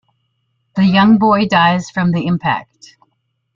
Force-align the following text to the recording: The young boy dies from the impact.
The 0.75 0.83
young 0.83 1.19
boy 1.19 1.45
dies 1.47 1.91
from 1.91 2.11
the 2.11 2.25
impact. 2.25 2.97